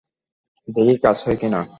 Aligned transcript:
দেখি 0.67 0.95
কাজ 1.03 1.17
হয় 1.25 1.37
কিনা। 1.41 1.61